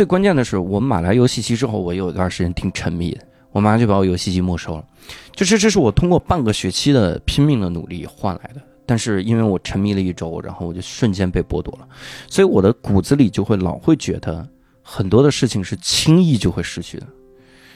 [0.00, 3.20] 最关键的是，我买来游戏机之后，我有一段时间挺沉迷的，
[3.52, 4.84] 我妈就把我游戏机没收了。
[5.36, 11.86] 就是这是我通过半个学期的拼命的努力换来的，但是因为我沉迷了一周，然后我就瞬间被剥夺了，
[12.28, 14.48] 所以我的骨子里就会老会觉得
[14.80, 17.06] 很多的事情是轻易就会失去的。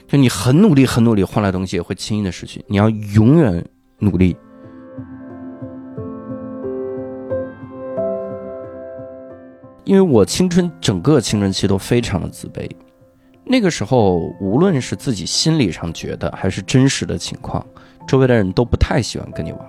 [0.09, 2.65] 就你很努力、很努力换来东西，也会轻易的失去。
[2.67, 3.63] 你要永远
[3.99, 4.35] 努力。
[9.85, 12.69] 因为我青春整个青春期都非常的自卑，
[13.45, 17.65] 那个时候无论是自己心理上觉得，还是真实的情况，
[18.07, 19.61] 周围的人都不太喜欢跟你玩。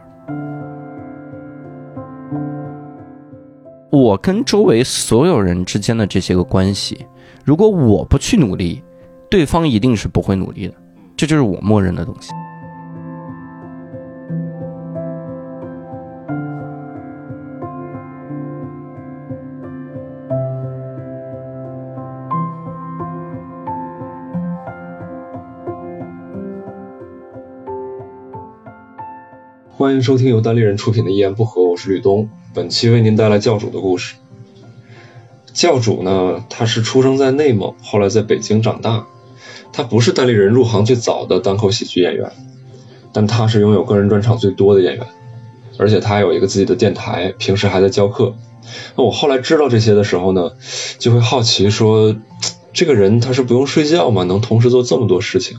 [3.91, 7.05] 我跟周围所有人之间的这些个关系，
[7.43, 8.83] 如果我不去努力。
[9.27, 10.73] 对方一定是不会努力的，
[11.17, 12.31] 这就是我默认的东西。
[29.77, 32.29] 欢迎收听由单立人出品的《一言不合》，我是吕东。
[32.53, 34.15] 本期为您带来教主的故事。
[35.51, 39.05] 教主呢，他是出生在内蒙，后来在北京长大。
[39.73, 42.31] 他不是单立人入行最早的单口喜剧演员，
[43.11, 45.05] 但他是拥有个人专场最多的演员，
[45.77, 48.33] 而且他还有一个自己的电台，平时还在教课。
[48.95, 50.51] 那我后来知道这些的时候呢，
[50.99, 52.15] 就会好奇说，
[52.71, 54.23] 这个人他是不用睡觉吗？
[54.23, 55.57] 能同时做这么多事情？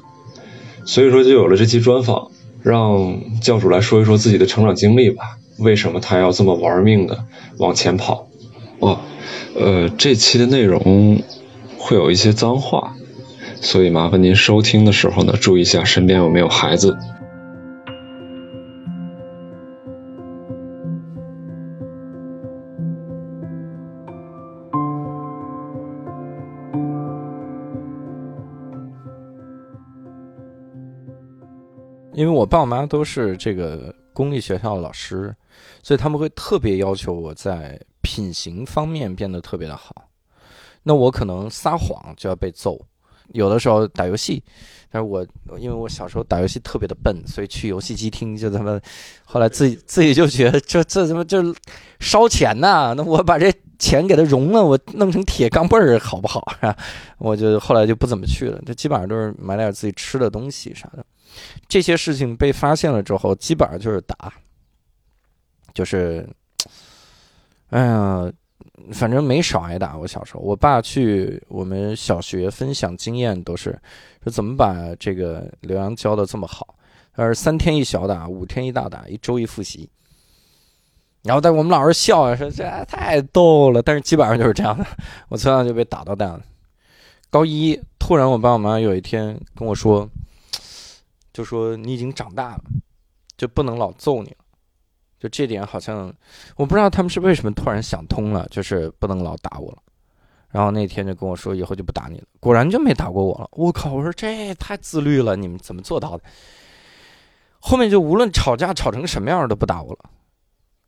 [0.86, 2.30] 所以说就有了这期专访，
[2.66, 5.38] 让教主来说一说自己的成长经历吧。
[5.56, 7.24] 为什么他要这么玩命的
[7.58, 8.26] 往前跑？
[8.80, 8.98] 哦，
[9.54, 11.22] 呃，这期的内容
[11.78, 12.96] 会有一些脏话。
[13.60, 16.98] 所以麻烦您收听的时候呢，注意一下身边有没有孩子。
[32.16, 35.36] 因为我爸我妈都是这个公立学校的老师，
[35.82, 40.08] 所以他们会特别要求我在品行方面变得特别的好。
[40.82, 42.80] 那我可能撒谎就要被揍。
[43.34, 44.42] 有的时候打游戏，
[44.90, 45.26] 但是我
[45.58, 48.80] 因为我小时候打游戏特别的笨，所以去游戏机厅就他妈，
[49.26, 51.54] 后来自己自己就觉得这这他妈就
[52.00, 52.94] 烧钱呐？
[52.96, 56.42] 那我把这钱给它融了，我弄成铁钢镚儿好不好？
[57.18, 61.04] 我就后来就不怎么去了，这基本上都是买点自己吃的东西啥的。
[61.68, 64.32] 这些事情被发现了之后，基本上就是打，
[65.74, 66.28] 就是，
[67.70, 68.32] 哎呀。
[68.92, 69.96] 反正没少挨打。
[69.96, 73.76] 我小时候，我爸去我们小学分享经验，都是
[74.22, 76.76] 说怎么把这个刘洋教的这么好。
[77.14, 79.88] 他是三天一小打，五天一大打，一周一复习。
[81.22, 83.82] 然后，但我们老师笑啊，说这太逗了。
[83.82, 84.86] 但是基本上就是这样的。
[85.28, 86.38] 我从小就被打到大。
[87.30, 90.08] 高一突然，我爸我妈有一天跟我说，
[91.36, 92.64] 就说你已经长大了，
[93.36, 94.36] 就不能老揍你了。
[95.20, 96.10] 就这点好像，
[96.56, 99.82] 我不知道他们是为什么突然想通了，就是不能老打我了。
[100.48, 102.24] 然后那天就跟我说，以后就不打你了。
[102.40, 103.46] 果然就没打过我了。
[103.52, 103.92] 我靠！
[103.92, 106.24] 我说这太自律了，你们怎么做到的？
[107.60, 110.10] 后面就无论吵架吵成什么样都不打我了。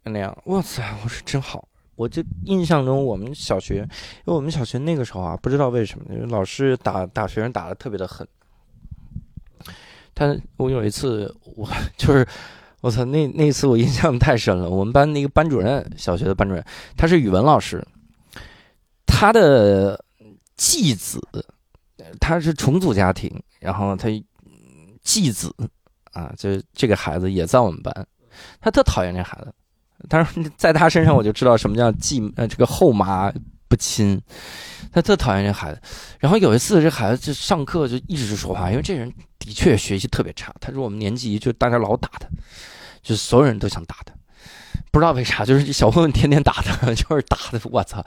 [0.03, 0.83] 就那样，哇塞！
[1.05, 1.69] 我说真好。
[1.95, 8.27] 我就印象中我们小学，因为我们小学那个时候啊，不知道为什么老师打打学生打的特别的狠。
[10.19, 12.27] 他我有一次我 就是。
[12.81, 14.71] 我操，那那次我印象太深了。
[14.71, 16.65] 我们班那个班主任，小学的班主任，
[16.97, 17.85] 他是语文老师。
[19.05, 20.01] 他的
[20.57, 21.21] 继子，
[22.21, 23.29] 他是重组家庭，
[23.59, 24.07] 然后他
[25.03, 25.53] 继子
[26.13, 28.07] 啊，就这个孩子也在我们班。
[28.61, 29.53] 他特讨厌这孩子，
[30.09, 33.29] 但是在他身上我就知道什么叫继呃这个后妈
[33.69, 34.21] 不亲。
[34.93, 35.81] 他特讨厌这孩子。
[36.19, 39.13] 然后有一次，这孩子就上课就一直说话，因为这人。
[39.39, 42.29] 的确学习特别差，他说我们年级就大家老打他，
[43.03, 44.13] 就所有人都想打他，
[44.91, 48.05] 不知道为啥，就是小混混天天打他， 就是打的，我操，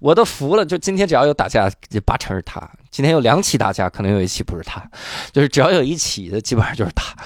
[0.00, 0.66] 我都服了。
[0.66, 1.70] 就今天只要有打架，
[2.04, 2.60] 八成是他；
[2.90, 4.84] 今天有两起打架，可能有一起不是他，
[5.30, 7.16] 就是只要有一起的，基本上就是他。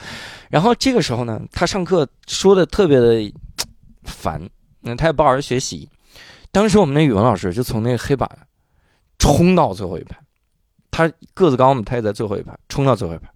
[0.49, 3.33] 然后这个时候呢，他上课说的特别的
[4.05, 4.41] 烦，
[4.83, 5.88] 那他也不好好学习。
[6.56, 8.26] 当时我们那语文老师就从那个黑板
[9.19, 10.19] 冲到最后一排，
[10.91, 13.31] 他个子高嘛，他也在最后一排，冲到最后一排。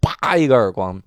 [0.00, 1.02] 啪一个耳光，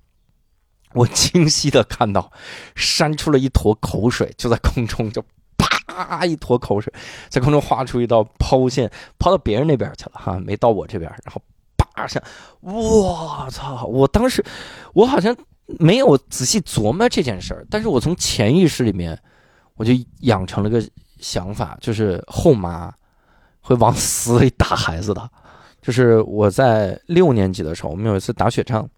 [0.92, 2.30] 我清晰的看到，
[2.76, 5.24] 扇出了一坨口水，就在空中，就
[5.56, 6.92] 啪一坨口水，
[7.30, 11.10] 在空中画出一道抛物线，抛到别人那边去了哈，没到我这边。
[11.24, 11.40] 然后
[11.78, 12.22] 啪一下，
[12.60, 13.86] 我操！
[13.86, 14.44] 我当时
[14.92, 15.34] 我好像
[15.78, 19.18] 没有仔细琢磨这件事儿，但是我从潜意识里面，
[19.76, 20.86] 我就养成了个
[21.18, 22.92] 想法，就是后妈。
[23.60, 25.30] 会往死里打孩子的。
[25.82, 28.88] 就是我在六年级的时候，我们有一次打雪仗，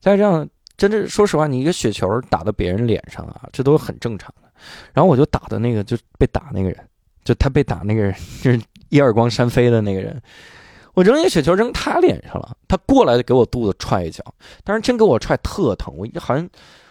[0.00, 0.44] 在这样，
[0.76, 4.50] 真的说实话，你一个雪球打到别人脸上啊，这都是很正常的。
[4.92, 6.88] 然后我就打的那个，就被打那个人，
[7.22, 8.12] 就他被打那个人，
[8.42, 10.20] 就是一耳光扇飞的那个人。
[10.94, 14.24] 我扔一个雪球扔他脸上了，他过来就给我肚子踹一脚，
[14.64, 16.48] 但是真给我踹特疼，我好像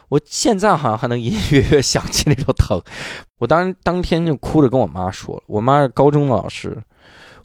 [0.09, 2.81] 我现在好像还能隐隐约约想起那种疼。
[3.39, 6.81] 我当当天就哭着跟我妈说，我妈是高中的老师，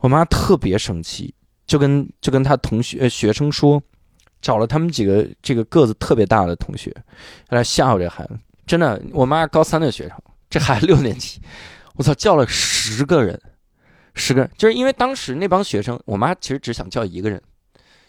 [0.00, 1.34] 我妈特别生气。
[1.64, 3.80] 就跟就跟他同学学生说，
[4.42, 6.94] 找了他们几个这个个子特别大的同学
[7.48, 8.38] 来吓唬这孩子。
[8.66, 10.18] 真的，我妈高三的学生，
[10.50, 11.40] 这孩子六年级，
[11.94, 13.40] 我操，叫了十个人，
[14.12, 17.40] 十个人，就是因为当时那帮学生，我妈其实只想叫一个人。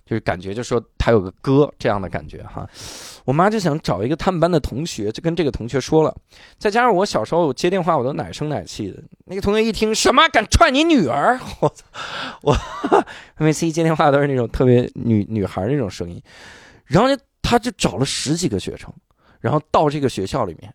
[0.06, 2.68] 就是感觉，就说他有个哥这样的感觉哈，
[3.24, 6.14] 我妈就想找一个他们班的同学，就跟这个同学说了。
[6.58, 9.02] 再加上我小时候接电话，我都奶声奶气的。
[9.26, 11.86] 那个同学一听什么敢踹你女儿， 我操！
[12.42, 12.58] 我
[13.38, 16.22] 每次一接电话都是那种特别女女孩那种声音。
[16.84, 18.94] 然后呢，他就找了十几个学生，
[19.40, 20.74] 然后到这个学校里面，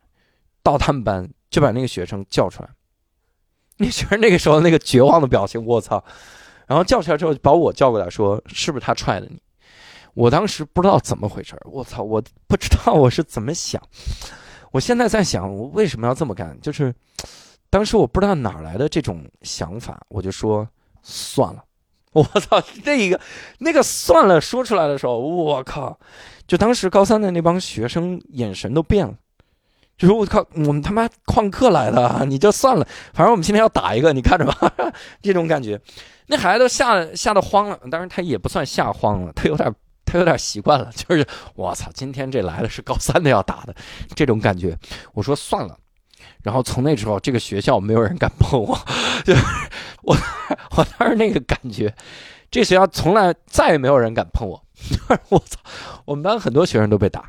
[0.62, 2.70] 到他们班就把那个学生叫出来。
[3.76, 6.02] 那学生那个时候那个绝望的表情，我操！
[6.68, 9.40] 然后叫出来之后，把我叫过来，说：“是不是他踹的你？”
[10.14, 13.82] 我当时不知道怎么回事我操，我不知道我是怎么想。
[14.70, 16.56] 我现在在想，我为什么要这么干？
[16.60, 16.94] 就是
[17.70, 20.68] 当时我不知道哪来的这种想法，我就说
[21.02, 21.64] 算了。
[22.12, 23.20] 我操，那一个
[23.58, 25.98] 那个算了说出来的时候，我靠！
[26.46, 29.14] 就当时高三的那帮学生眼神都变了，
[29.98, 34.72] 就说：“我靠，我们他妈旷课来的，你就算了，反正我们今天要打一个，你看着吧。
[35.20, 35.78] ”这种感觉。
[36.28, 39.74] 那孩子吓吓得慌了，当然他也不算吓慌了，他有点
[40.04, 43.74] 他有点习惯了， 就是我操，今天这来的是高三的要打的
[44.14, 44.78] 这种感觉。
[45.14, 45.76] 我说算了，
[46.44, 48.78] 然后从那之后，这个学校没有人敢碰我，
[49.24, 49.42] 就是
[50.02, 50.16] 我
[50.76, 51.92] 我当时那个感觉，
[52.52, 54.62] 这学校从来再也没有人敢碰我，
[55.30, 55.58] 我操，
[56.04, 57.28] 我们班很多学生都被打。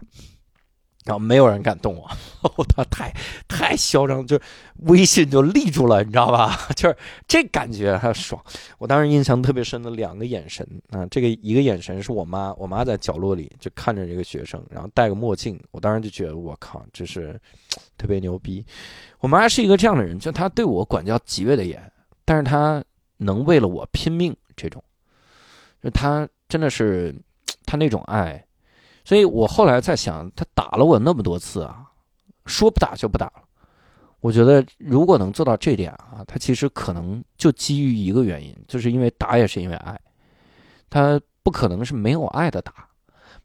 [1.06, 2.10] 然后没有人敢动我，
[2.58, 3.12] 我操，太
[3.48, 4.40] 太嚣张，就
[4.84, 6.68] 微信就立住了，你知道吧？
[6.76, 6.96] 就是
[7.28, 8.40] 这感觉还爽。
[8.78, 17.40] 我当时印象特别深的两个眼神啊，这个一个眼神是我妈，我妈在角落里就看着这个学生，然后戴个墨镜，我当时就觉得我靠，这是
[17.98, 18.64] 特别牛逼。
[19.20, 21.82] 我妈是一个这样的人，就她对我管教极为的严，
[22.26, 22.84] 但是她
[23.18, 24.84] 能为了我拼命，这种，
[25.82, 27.16] 就她真的是
[27.66, 28.46] 她那种爱。
[29.04, 31.84] 所以我后来在想，他打了我那么多次啊，
[32.46, 33.44] 说不打就不打了。
[34.22, 39.98] 我觉得如果能做到这点啊，他其实可能就基于一个原因，就是因为打也是因为爱，
[40.90, 42.74] 他不可能是没有爱的打，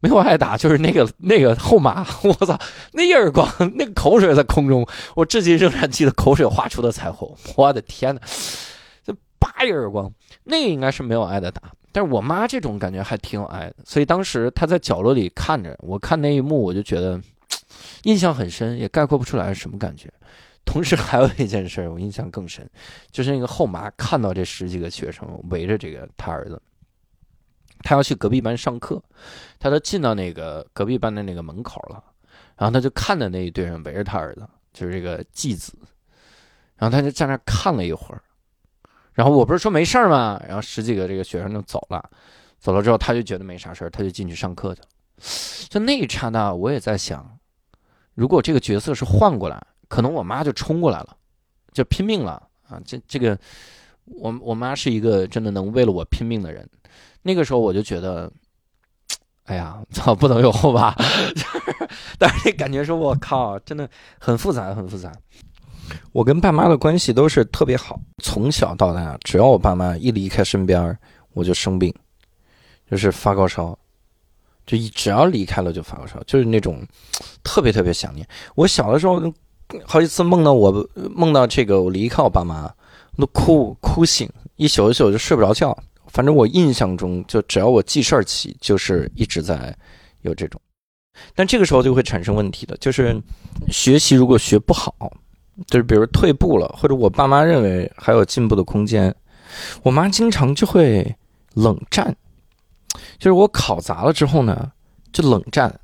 [0.01, 2.59] 没有爱打就是那个那个后妈，我操，
[2.93, 4.85] 那一耳光，那个口水在空中，
[5.15, 8.21] 我至今仍然记得口水画出的彩虹，我的天哪，
[9.05, 10.13] 这八一耳光，
[10.43, 11.63] 那应该是没有爱的打。
[11.95, 17.21] 但是我妈这种感觉还挺有爱的，所以当时她在角落里看着我，看那一幕我就觉得
[18.03, 20.13] 印象很深，也概括不出来是什么感觉。
[20.65, 22.69] 同时还有一件事我印象更深，
[23.13, 26.61] 就是那个后妈看到这十几个学生围着这个他儿子，
[27.85, 29.01] 他要去隔壁班上课，
[29.61, 32.03] 他都进到那个隔壁班的那个门口了，
[32.57, 35.73] 然后他就看着那一堆人围着他儿子，就是这个继子，
[36.77, 38.21] 然后他就在那看了一会儿。
[39.15, 40.41] 然后我不是说没事儿吗？
[40.47, 42.11] 然后十几个这个学生就走了，
[42.59, 44.89] 走了之后他就觉得没啥事儿，他就进去上课去了。
[45.69, 47.39] 就那一刹那，我也在想，
[48.15, 51.17] 如果这个角色是换过来，可能我妈就冲过来了，
[51.73, 52.81] 就拼命了啊！
[52.85, 53.39] 这这个，
[54.05, 56.69] 我我妈是一个真的能为了我拼命的人。
[57.23, 58.31] 那个时候我就觉得，
[59.45, 60.95] 哎呀，操， 不能有后爸。
[62.19, 65.13] 但是感觉说，我靠，真的很复杂，很复杂。
[66.13, 70.97] 我跟爸妈的关系都是特别好，从小到大，只要我爸妈一离开身边，
[71.33, 71.93] 我就生病，
[72.91, 73.77] 就是发高烧，
[74.67, 76.87] 就一只要离开了就发高烧，就是那种
[77.43, 78.27] 特别特别想念。
[78.55, 79.21] 我小的时候
[79.85, 82.73] 好几次梦到我梦到这个我离开我爸妈，
[83.17, 85.77] 都哭哭醒，一宿一宿就睡不着觉。
[86.09, 89.77] 反正我印象中，就只要我记事儿起，就是一直在
[90.23, 90.61] 有这种。
[91.35, 93.21] 但这个时候就会产生问题的，就是
[93.69, 94.95] 学习如果学不好。
[95.67, 99.15] 就是比如退步了，或者我爸妈认为还有进步的空间，
[99.83, 101.17] 我妈经常就会
[101.55, 102.15] 冷战。
[103.19, 104.71] 就是我考砸了之后呢，
[105.13, 105.81] 就冷战，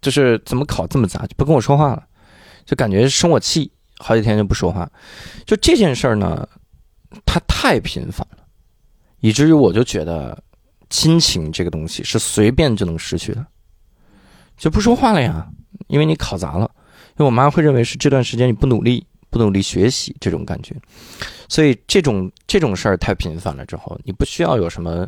[0.00, 2.02] 就是怎么考这么砸，就不跟我说话了，
[2.64, 4.90] 就感觉生我气，好几天就不说话。
[5.44, 6.48] 就这件事儿呢，
[7.24, 8.44] 它太频繁了，
[9.20, 10.42] 以至于我就觉得
[10.88, 13.46] 亲情这个东西是随便就能失去的，
[14.56, 15.48] 就不说话了呀，
[15.88, 16.70] 因为你考砸了。
[17.18, 20.74] 因为我妈会认为是这段时间你不努力，不努力学习这种感觉。
[21.48, 25.06] 所以这种这种事儿太频繁了之后，你不需要有什么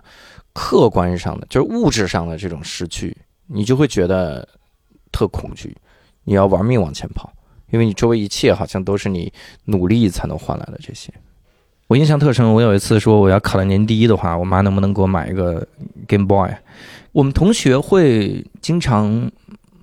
[0.53, 4.49] 客观上的，就是物质上的这种失去，你就会觉得
[5.13, 5.77] 特恐惧，
[6.25, 7.33] 你要玩命往前跑，
[7.71, 9.33] 因为你周围一切好像都是你
[9.65, 11.13] 努力才能换来的这些。
[11.89, 15.67] 我印象特深，我有一次说我要考到年第一的话，我妈能不能给我买一个
[16.07, 16.51] Game Boy？
[17.13, 19.31] 我们同学会经常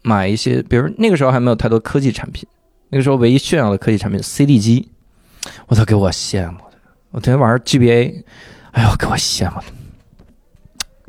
[0.05, 2.47] 买一些，比如那个时候还没有太多科技产品，
[2.89, 4.87] 那个时候唯一炫耀的科技产品 CD 机，
[5.67, 6.77] 我操，给我羡慕的！
[7.09, 8.23] 我天天玩 GBA，
[8.71, 9.65] 哎呦，给我羡慕的，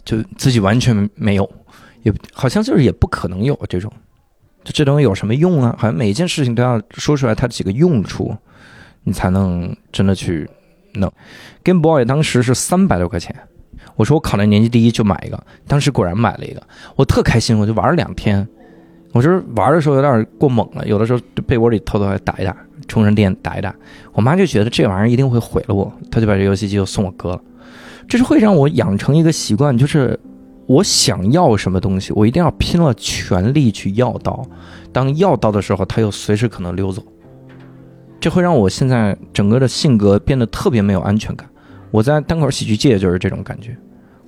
[0.04, 1.48] 就自己完全没有，
[2.02, 3.92] 也好像就是也不可能有这种，
[4.64, 5.76] 就这东西有什么用啊？
[5.78, 8.34] 好像每一件事情都要说出来它几个用处，
[9.04, 10.48] 你才能真的去。
[10.98, 11.12] 弄
[11.62, 13.36] Game Boy 当时是三百多块钱，
[13.96, 16.62] 我说我考了年级第一就买一个，当时果然买了一个，
[16.94, 18.48] 我特开心，我就玩了两天。
[19.12, 22.54] 我就是玩的时候有点过猛了，有的时候被窝里偷偷还打一打，
[22.86, 23.74] 充上电打一打。
[24.12, 27.40] 我妈就觉得这玩意儿一定会毁了我，她就把这游戏机又送我哥了。
[28.08, 30.18] 这是会让我养成一个习惯，就是
[30.66, 34.44] 我想要什么东西，我一定要拼了全力去要到。
[34.92, 37.02] 当要到的时候，它又随时可能溜走。
[38.20, 41.48] 这会让我现在整个的性格变得特别没有安全感。
[41.90, 43.76] 我在单口喜剧界就是这种感觉，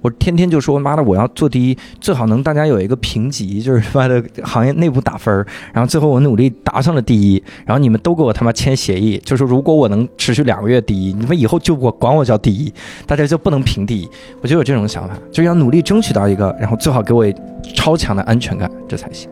[0.00, 5.34] 我天天就说妈的我要做第一，最好能大家有一个评级，就是他妈的行业内部打分
[5.72, 12.72] 然后最后我努力达上了第一，然后你们都给我他妈签协议， 就是如果我能持续两个月第一，你们以后就我管我叫第一，
[13.06, 14.08] 大家就不能评第一。
[14.40, 17.24] 我就有这种想法，就要努力争取到一个，然后最好给我
[17.74, 19.28] 超强的安全感，这才行。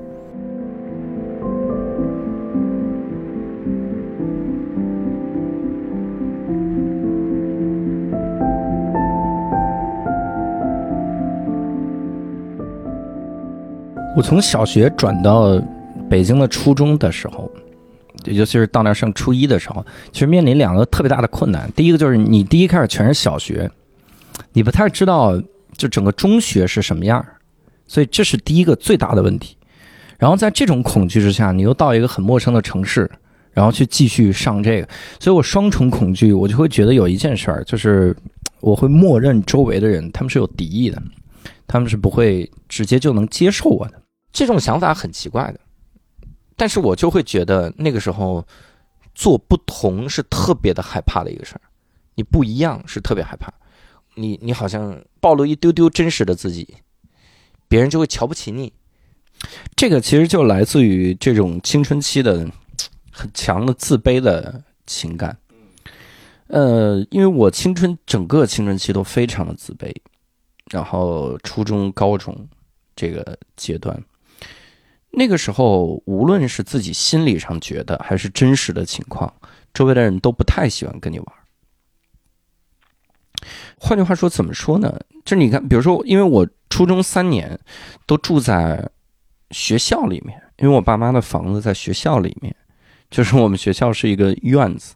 [14.17, 15.63] 我从小学转到
[16.09, 17.53] 北京的初中的时候，
[18.25, 21.71] 尤其是到那上初一的时候，其实面临两个特别大的困难。
[21.77, 23.71] 第一个就是你第一开始全是小学，
[24.55, 25.39] 你不太知道
[25.77, 27.23] 就整个中学是什么样
[27.87, 29.55] 所以这是第一个最大的问题。
[30.17, 33.11] 然后在这种恐惧之下，你又到一个很陌生的城市，
[33.53, 34.89] 然后去继续上这个，
[35.21, 38.17] 所以我双重恐惧，我就会觉得有一件事儿，就是
[38.61, 41.03] 我会默认周围的人他们是有敌意的，
[41.67, 44.01] 他们是不会直接就能接受我的。
[44.33, 45.61] 这种想法很奇怪的，
[46.57, 48.47] 但是我就会觉得那个时候
[49.15, 51.61] 做不同是特别的害怕的一个事儿，
[52.15, 53.53] 你不一样是特别害怕，
[54.15, 56.77] 你你好像暴露一丢丢真实的自己，
[57.69, 58.73] 别人就会瞧不起你。
[59.75, 62.49] 这个其实就来自于这种青春期的
[63.11, 65.37] 很强的自卑的情感。
[66.49, 69.95] 呃，因为我青春整个青春期都非常的自卑，
[70.71, 72.49] 然后初中、高中
[72.95, 74.03] 这个阶段。
[75.19, 79.33] 那个时候，无论是自己心理上觉得，还是真实的情况，
[79.73, 81.27] 周围的人都不太喜欢跟你玩。
[83.79, 84.95] 换句话说，怎么说呢？
[85.25, 87.59] 就是你看，比如说，因为我初中三年
[88.05, 88.87] 都住在
[89.53, 92.55] 学校里面，因为我爸妈的房子在学校里面，
[93.11, 94.95] 就是我们学校是一个院子，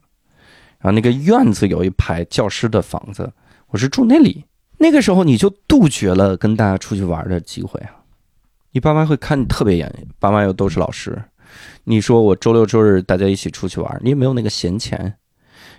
[0.77, 3.33] 然后那个院子有一排教师的房子，
[3.69, 4.45] 我是住那里。
[4.77, 8.00] 那个时候，你就杜绝了跟大家出去玩的机会啊。
[8.71, 11.21] 你爸妈会看你特别严，爸妈又都是老师。
[11.83, 15.13] 你说我周六周日大家一起出去玩，你也没有那个闲钱。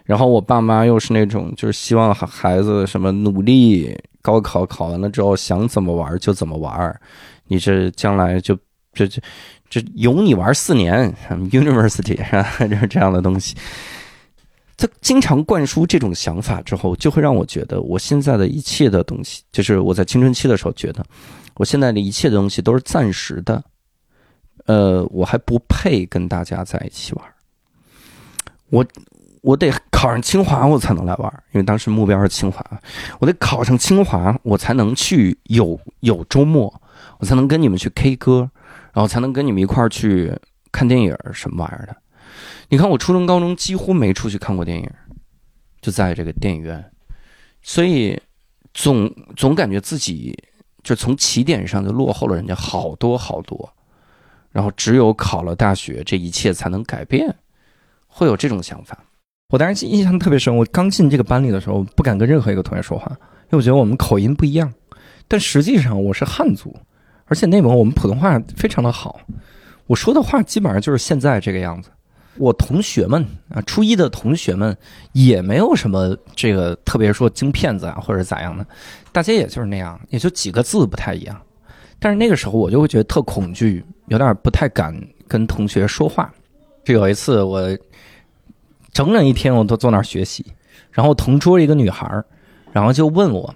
[0.04, 7.00] 然后我爸妈又是那种就是希望孩子什么努力，高考考完了之后想怎么玩就怎么玩。
[7.46, 8.54] 你这将来就
[8.92, 9.22] 这这
[9.70, 11.14] 这有你玩四年
[11.50, 12.86] ，university 是吧？
[12.90, 13.56] 这样的东西。
[14.76, 21.06] 他经常灌输这种想法之后，就会让我觉得我现在的一切的东西，就是我在青春期的时候觉得。
[21.54, 23.62] 我现在的一切东西都是暂时的，
[24.64, 27.24] 呃，我还不配跟大家在一起玩。
[28.70, 28.86] 我
[29.42, 32.64] 我得考上清华，我才能来玩，因为当时目标是清华。
[33.20, 36.72] 我得考上清华，我才能去有有周末，
[37.18, 38.50] 我才能跟你们去 K 歌，
[38.92, 40.34] 然后才能跟你们一块儿去
[40.70, 41.96] 看电影什么玩意儿的。
[42.70, 44.90] 你看，我初中、高中几乎没出去看过电影，
[45.82, 46.82] 就在这个电影院，
[47.60, 48.18] 所以
[48.72, 50.34] 总总感觉自己。
[50.82, 53.72] 就从起点上就落后了人家好多好多，
[54.50, 57.34] 然后只有考了大学，这一切才能改变，
[58.06, 58.98] 会有这种想法。
[59.50, 64.72] 我当时印象特别深，我刚进这个班里的时候，不敢跟任何一个同学说话，因为我觉得我们口音不一样。
[65.28, 66.74] 但实际上我是汉族，
[67.26, 69.20] 而且内蒙我们普通话非常的好，
[69.86, 71.90] 我说的话基本上就是现在这个样子。
[72.38, 74.76] 我同学们啊，初一的同学们
[75.12, 78.66] 也没有什么这个特别说京片子啊，或者咋样的，
[79.12, 81.40] 大家也就是那样，也就几个字不太一样。
[81.98, 84.94] 但是那个时候我就会觉得特恐惧，有点不太敢
[85.28, 86.32] 跟同学说话。
[86.84, 87.60] 就有一次我
[88.92, 90.44] 整整一天我都坐那儿学习。
[90.90, 92.22] 然后同桌一个女孩儿，
[92.70, 93.54] 然后就问我，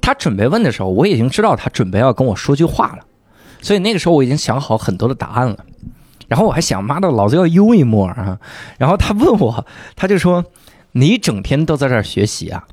[0.00, 3.04] 她准备问的时候，我已经知道她准备要跟我说句话了，
[3.60, 5.64] 所以那个时候我已经想好很多的答案了。
[6.28, 8.38] 然后我还想，妈的，老子要悠一默啊！
[8.78, 9.66] 然后他问我，
[9.96, 10.44] 他就说
[10.92, 12.64] ：“你整天都在这儿学习啊？”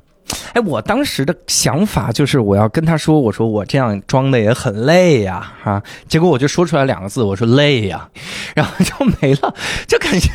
[0.54, 8.08] 哎，我当时的想法就是我要跟他说，我说我这样装的也很累呀，哈，结果我就说出来两个字，我说累呀，
[8.56, 9.54] 然后就没了，
[9.86, 10.28] 就感觉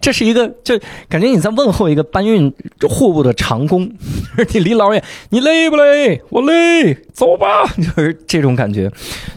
[0.00, 0.76] 这是一个，就
[1.08, 2.52] 感觉你在问候一个搬运
[2.88, 3.88] 货物的长工，
[4.52, 6.20] 你离老远，你累不累？
[6.28, 8.90] 我累，走吧，就是这种感觉，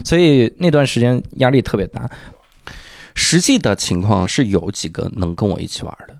[0.04, 2.10] 所以那段时间压力特别大。
[3.20, 6.16] 实际的情况是有几个能跟我一起玩的。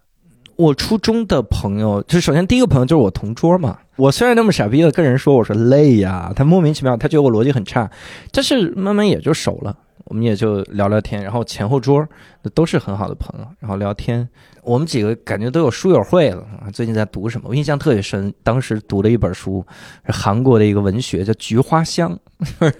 [0.56, 3.78] 我初中的朋友，就首先第一个朋友就是我同桌嘛。
[3.96, 7.90] 我虽然那么傻逼的跟人说我说累呀，他莫名其妙，他觉得我逻辑很差，
[8.30, 12.06] 但是慢慢也就熟了，我们也就聊聊天，然后前后桌
[12.54, 14.28] 都是很好的朋友，然后聊天，
[14.62, 16.46] 我们几个感觉都有书友会了。
[16.74, 17.48] 最近在读什么？
[17.48, 19.64] 我印象特别深，当时读了一本书，
[20.04, 22.16] 是韩国的一个文学，叫《菊花香》，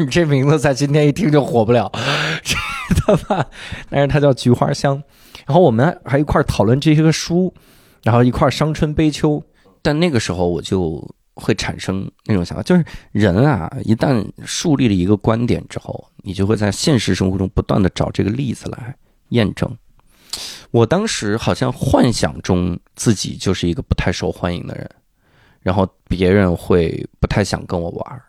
[0.13, 1.91] 这名字在今天一听就火不了，
[2.95, 3.47] 知道吧？
[3.89, 4.97] 但是它叫《菊花香》，
[5.47, 7.53] 然后我们还一块讨论这些个书。
[8.03, 9.45] 然后一块伤春悲秋，
[9.83, 12.83] 但那个时候我就会产生那种想法，就是
[13.13, 18.97] 人啊，一旦树立了一个观点之后，你就会在现实生活中不断的找这个例子来
[19.29, 19.71] 验证。
[20.71, 24.91] 我当时好像幻想中自己就是一个不太受欢迎的人，
[25.61, 28.25] 然后别人会不太想跟我玩儿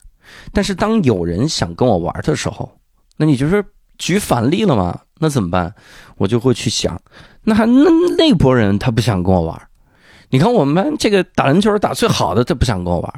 [0.52, 2.70] 但是当有人想跟我玩的时候，
[3.16, 3.64] 那你就是
[4.02, 5.00] 举反例了吗？
[5.20, 5.72] 那怎么办？
[6.18, 7.00] 我就会去想。
[7.44, 9.68] 那还那那波人他不想跟我玩
[10.30, 13.14] 你看我们班这个打篮球打最好的他不想跟我玩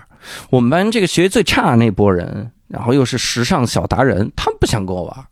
[0.49, 5.25] 我们班这个学习最差的那波人，然后又是时尚小达人，他们不想跟我玩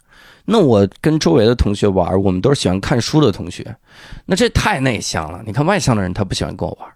[0.46, 3.76] 那我跟周围的同学玩，我们都是喜欢看书的同学，
[4.26, 5.42] 那这太内向了。
[5.46, 6.90] 你看外向的人他不喜欢跟我玩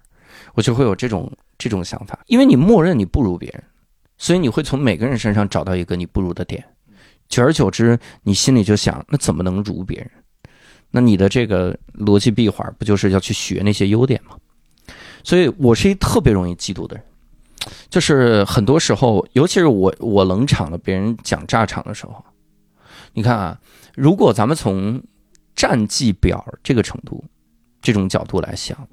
[0.53, 3.63] 我就会有这种这种想法，因为你默认你不如别人，
[4.17, 6.63] 所以你会从每个人身上找到一个你不如的点，
[7.27, 10.09] 久而久之，你心里就想，那怎么能如别人？
[10.91, 14.37] 那你的这个逻辑闭环不就是要去学那些优点吗？
[15.23, 17.03] 所以我是一特别容易嫉妒的人，
[17.89, 22.23] 就是很多时候，尤其是我我冷场了，别人讲炸场的时候，
[23.13, 23.59] 你看啊，
[23.95, 25.01] 如果咱们从
[25.55, 27.23] 战绩表这个程度、
[27.81, 28.87] 这种角度来想，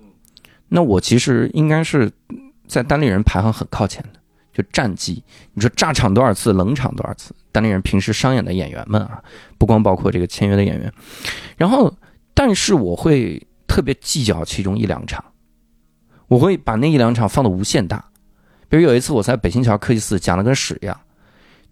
[0.69, 2.11] 那我其实应该是
[2.67, 4.22] 在单立人排行很靠前的。
[4.53, 5.23] 就战绩，
[5.55, 7.35] 你说炸场多少次，冷场多少次？
[7.51, 9.23] 单立人平时商演的演员们啊，
[9.59, 10.93] 不光包括这个签约的演员，
[11.57, 11.95] 然后，
[12.35, 15.25] 但是我会特别计较其中一两场，
[16.29, 18.05] 我会把那一两场放的无限大。
[18.69, 20.99] 比如有一次我在北新桥科技寺讲的跟屎一样，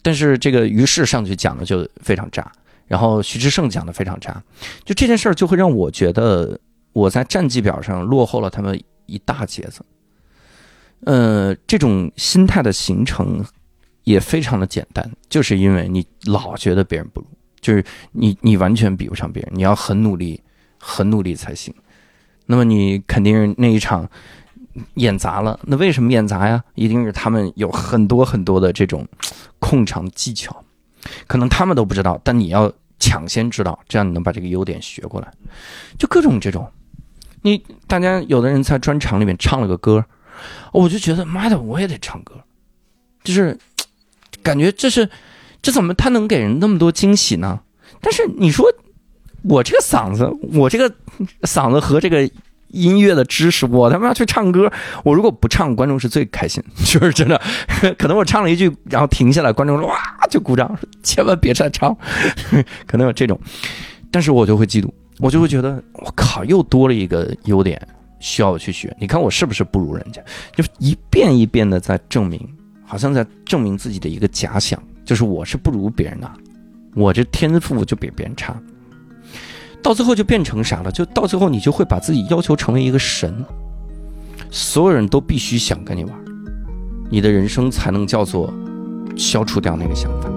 [0.03, 2.53] 但是这个于适上去讲的就非常炸，
[2.87, 4.43] 然后徐志胜讲的非常炸，
[4.85, 6.59] 就这件事儿就会让我觉得
[6.93, 9.83] 我在战绩表上落后了他们一大截子。
[11.05, 13.43] 呃，这种心态的形成
[14.05, 17.27] 也非常的简单，就是因为你老觉得别人不如，
[17.61, 17.83] 就是
[18.13, 20.39] 你你完全比不上别人，你要很努力，
[20.79, 21.73] 很努力才行。
[22.45, 24.07] 那么你肯定是那一场
[24.95, 26.63] 演砸了，那为什么演砸呀？
[26.75, 29.07] 一定是他们有很多很多的这种
[29.59, 30.65] 控场技巧，
[31.27, 35.33] 可能他们都不知道，但你要抢先知道，这样你能把这个优点学过来。
[35.99, 36.71] 就各种这种，
[37.41, 40.05] 你大家有的人在专场里面唱了个歌。
[40.73, 42.35] 我就觉得妈的，我也得唱歌，
[43.25, 43.59] 就是
[44.43, 45.09] 感觉这是
[45.63, 47.61] 这怎么他能给人那么多惊喜呢？
[48.01, 48.73] 但是你说
[49.43, 50.95] 我这个嗓子，我这个
[51.43, 52.31] 嗓子和这个
[52.69, 54.73] 音乐的知识，我他妈去唱歌，
[55.03, 57.41] 我如果不唱，观众是最开心， 就是真的。
[57.99, 59.99] 可能我唱了一句，然后停下来，观众哇
[60.31, 61.97] 就鼓掌，千万别再唱，
[62.87, 63.39] 可能有这种。
[64.11, 67.81] 但是我就会嫉妒，我就会觉得我靠，又多了一个优点。
[68.21, 68.97] 需要我去学？
[69.01, 70.23] 你看我是不是不如人家？
[70.55, 72.41] 就一遍一遍的在证明，
[72.85, 76.31] 好像在证明自己的一个假想，就是我是不如别人的，
[76.95, 78.55] 我这天赋就比别人差。
[79.83, 80.93] 到最后就变成啥了？
[80.93, 83.45] 就到最后你就会把自己要求成为一个神，
[84.51, 86.15] 所有人都必须想跟你玩，
[87.11, 88.53] 你的人生才能叫做
[89.17, 90.31] 消除掉那个想法。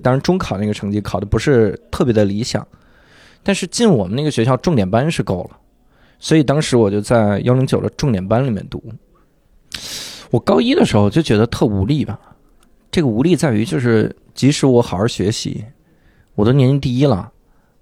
[0.00, 2.66] 当然，中考那个成绩考的不是特别的理想，
[3.42, 5.56] 但是进我们那个学校重点班是够了，
[6.18, 8.82] 所以当时我就在幺零九的重点班里面读。
[10.30, 12.18] 我高一的时候就觉得特无力吧，
[12.90, 15.64] 这个无力在于就是即使我好好学习，
[16.34, 17.30] 我都年级第一了，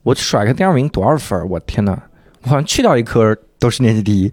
[0.03, 1.49] 我甩个第二名多少分？
[1.49, 2.03] 我天哪！
[2.43, 4.33] 我好像去掉一科都是年级第一，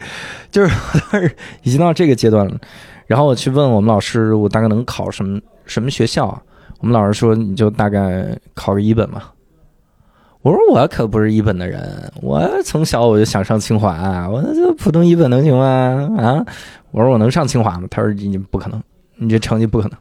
[0.51, 2.57] 就是已经到这个阶段了。
[3.07, 6.41] 然后我去问我们老师，我大概能考什么什么学校啊？
[6.79, 9.23] 我们老师说你就大概考个一本嘛。
[10.41, 16.07] 我说我可不是一本的人，我从小我就想上清华，我这普通一本能行吗？
[16.19, 16.45] 啊？
[16.91, 17.87] 我说我能上清华吗？
[17.89, 18.79] 他说你不可能，
[19.15, 19.97] 你这成绩不可能。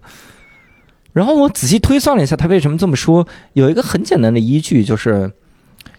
[1.15, 5.33] 然后我仔细推算了一下，他为什么这么说，有一个很简单的依据，就是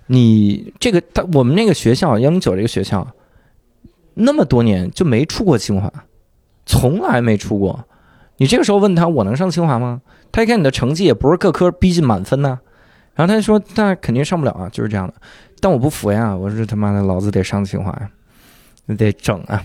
[0.06, 3.08] 你这个他我们那个学校幺零九这个学校，
[4.14, 5.92] 那么多年就没出过清华，
[6.68, 7.84] 从来没出过。
[8.38, 10.02] 你这个时候问他我能上清华吗？
[10.32, 12.60] 他一看你的成绩也不是各科逼近满分呐、
[13.14, 15.14] 然后他就说那肯定上不了啊，就是这样的。
[15.62, 18.10] 但我不服呀，我说他妈的老子得上清华呀，
[18.98, 19.64] 得整啊。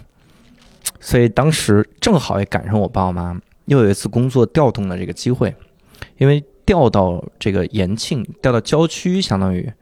[1.00, 5.54] 所以当时正好也赶上我爸我妈又有一次工作调动的这个机会，
[6.18, 9.72] 因为调到这个延庆，调到郊区，相当于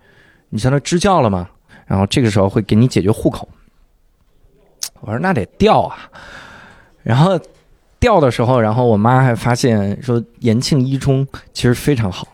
[0.49, 1.51] 你相当于支教了嘛。
[1.87, 3.49] 然后这个时候会给你解决户口。
[5.01, 6.11] 我说那得调啊。
[7.03, 7.39] 然后
[8.01, 12.29] 调的时候，然后我妈还发现说延庆一中其实非常好，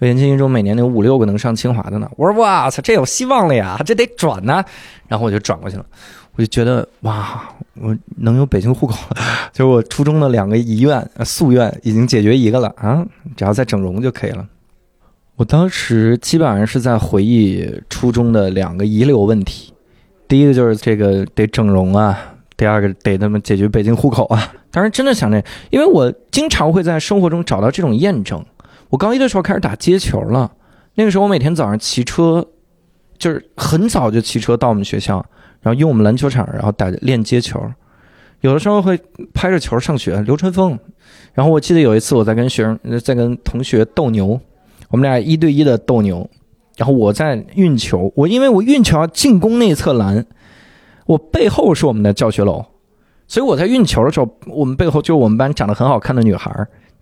[0.00, 2.08] 延庆一中每年有五六个能上清华的呢。
[2.16, 4.64] 我说哇操，这有希望了呀，这得转呐、
[5.08, 5.84] 然后我就转过去了。
[6.34, 9.16] 我就觉得哇，我能有北京户口了，
[9.52, 14.46] 就是我初中的两个遗愿、呃夙愿已经解决一个了啊，只要再整容就可以了。
[15.36, 19.74] 我当时基本上是在回忆初中的两个遗留问题，
[20.26, 22.31] 第一个就是这个得整容啊，
[22.62, 24.54] 第二个得他妈解决北京户口啊。
[24.70, 28.40] 当时真的想这，因为我经常会在生活中找到这种验证。
[28.88, 30.48] 我高一的时候开始打街球了，
[30.94, 32.46] 那个时候我每天早上骑车，
[33.18, 35.26] 就是很早就骑车到我们学校。
[35.60, 37.60] 然后用我们篮球场，然后打练接球，
[38.42, 38.96] 有的时候会
[39.34, 40.20] 拍着球上学。
[40.20, 40.78] 刘春风，
[41.34, 44.40] 然后我记得有一次我在跟学生，在跟同学斗牛，
[44.88, 46.30] 我们俩一对一的斗牛，
[46.76, 50.24] 然后我在运球，我因为我运球要进攻内侧篮，
[51.12, 52.64] 我背后是我们的教学楼，
[53.28, 56.50] 所以我在运球的时候，我们背后就我们班长得很好看的女孩，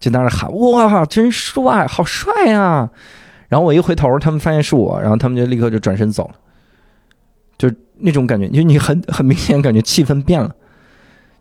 [0.00, 2.90] 就在那喊哇，真帅，好帅呀！
[3.48, 6.34] 然后我一回头，他们发现是我，然后他们就立刻就转身走了。
[7.56, 10.54] 就那种感觉，就你很很明显感觉气氛变了。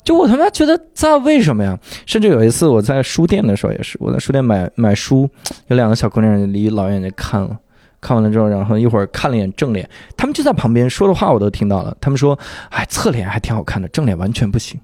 [0.03, 1.77] 就我他妈觉得在为什么呀？
[2.05, 5.29] 甚至有一次我在书店的时候也是，我在书店买买书，
[5.67, 7.57] 有两个小姑娘离老远就看了，
[8.01, 11.95] 看完了之后，然后一会儿看了一眼正脸，他们就在旁边说的话我都听到了。
[11.99, 12.37] 他们说
[12.71, 14.79] ：“哎，侧脸还挺好看的，正脸完全不行。”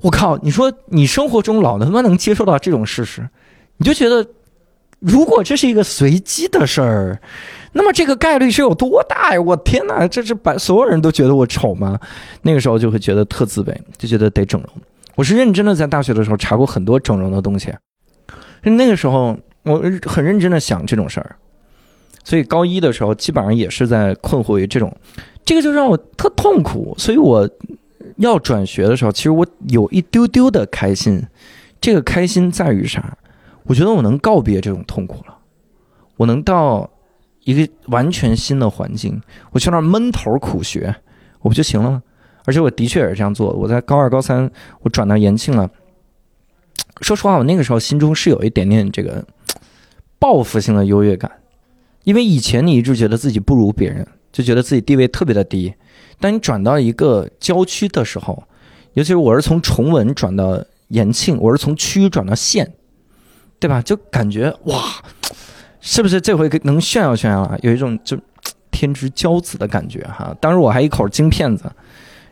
[0.00, 0.36] 我靠！
[0.38, 3.28] 你说你生活中老他妈能接受到这种事实，
[3.76, 4.26] 你就觉得
[4.98, 7.20] 如果这是一个随机的事儿。
[7.72, 9.40] 那么这个概率是有多大呀？
[9.40, 11.96] 我天哪，这是把所有人都觉得我丑吗？
[12.42, 14.70] 那个时候就会觉得特自卑，就觉得得整容。
[15.14, 17.72] 我是认真的，在大学的时候查过很多整容的东西。
[18.62, 21.36] 那个时候我很认真的想这种事儿，
[22.24, 24.94] 所以高一的时候基本上也是在困惑于这种，
[25.44, 26.94] 这个就让我特痛苦。
[26.98, 27.48] 所以我
[28.16, 31.22] 要转学的时候，其实我有一丢丢的开心。
[31.80, 33.16] 这个开心在于啥？
[33.64, 35.38] 我觉得我能告别这种痛苦了，
[36.16, 36.88] 我能到。
[37.44, 39.18] 一个完全新的环境，
[39.50, 40.94] 我去那儿闷头苦学，
[41.40, 42.02] 我不就行了吗？
[42.44, 43.50] 而且我的确也是这样做。
[43.54, 44.48] 我在高二、高三，
[44.82, 45.68] 我转到延庆了。
[47.00, 49.24] 说实话，我那个时候心中是有一点点这个
[50.18, 51.32] 报复性的优越感，
[52.04, 55.74] 因为以前你一直觉得自己不如别人，就觉得自己地位特别的低。
[56.18, 58.42] 当你转到一个郊区的时候，
[58.94, 62.72] 尤其是我是从崇文转到延庆，我是从区转到县，
[63.58, 63.80] 对吧？
[63.82, 64.84] 就感觉哇。
[65.82, 67.58] 是不是这回能炫耀炫耀了？
[67.62, 68.14] 有一种就
[68.70, 70.36] 天之骄子的感觉哈。
[70.38, 71.64] 当时我还一口京片子，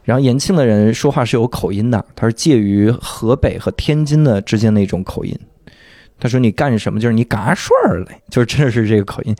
[0.05, 5.35] 然后延庆的人说话是有口音的，他是介于河北和天津的之间的一种口音。
[6.19, 6.99] 他说你干什么？
[6.99, 9.37] 就是你嘎顺儿嘞，就是真的是这个口音。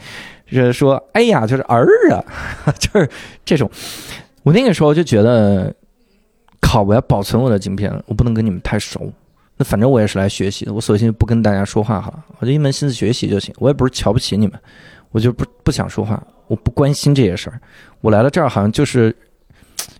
[0.51, 2.25] 就是说哎呀，就是儿啊，
[2.79, 3.09] 就是
[3.45, 3.71] 这种。
[4.45, 5.75] 我那个时候就觉得，
[6.61, 9.13] 靠，我要保存我的镜片，我不能跟你们太熟。
[9.57, 13.53] 那反正我也是来学习的，我索性不跟大家说话好了，我就一门心思学习就行。
[13.59, 14.59] 我也不是瞧不起你们，
[15.11, 17.61] 我就不不想说话，我不关心这些事儿。
[18.01, 19.15] 我来了这儿好像就是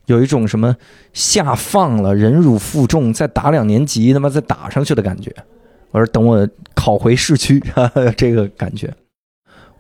[0.07, 0.75] 有一种什么
[1.13, 5.35] 下放了，忍辱负重，再打两年级，他妈再打上去的感觉。
[5.91, 8.93] 我说等我考回市区，哈哈，这个感觉。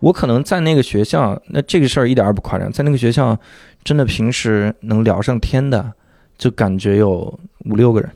[0.01, 3.38] 我可能在那个学校，那这个事儿一点儿不夸张，在那个学校，
[3.83, 5.92] 真的平时能聊上天的，
[6.37, 8.11] 就感觉有五六个人。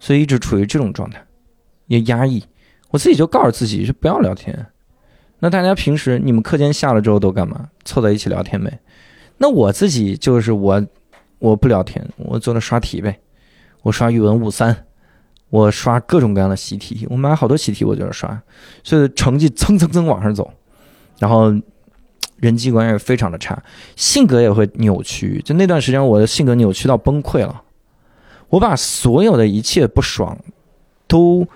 [0.00, 1.24] 所以一直处于这种状态，
[1.86, 2.42] 也压抑。
[2.90, 4.66] 我自己就告诉自己是不要聊天。
[5.38, 7.68] 那大家平时你们课间下了之后都干嘛？
[7.84, 8.80] 凑在一起聊天呗。
[9.38, 10.84] 那我自己就是我，
[11.38, 13.18] 我不聊天，我坐那刷题呗。
[13.82, 14.86] 我刷语文五三，
[15.52, 18.42] 我刷各种各样的习题，我买好多习题，我就是刷，
[18.82, 20.50] 所以成绩蹭蹭蹭往上走，
[21.18, 21.52] 然后
[22.36, 23.62] 人际关系非常的差，
[23.94, 25.42] 性格也会扭曲。
[25.44, 27.62] 就那段时间，我的性格扭曲到崩溃了，
[28.48, 30.38] 我把所有的一切不爽
[31.06, 31.46] 都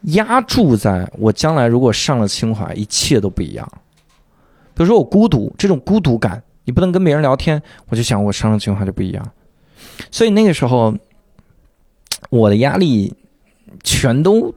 [0.00, 3.70] 压住在我将来如果上了清华，一切都不一样。
[4.74, 9.24] 比如说我孤独，这种孤独感，你不能跟别人聊天，我就想我上了清华就不一样。
[10.10, 10.92] 所以那个时候，
[12.30, 13.14] 我的压力
[13.84, 14.52] 全都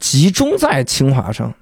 [0.00, 1.54] 集中在清华上，